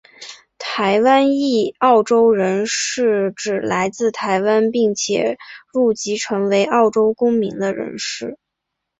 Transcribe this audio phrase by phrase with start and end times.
[0.57, 5.37] 台湾裔澳洲人是指来自台湾并且
[5.71, 8.39] 入籍成为澳洲公民的人士。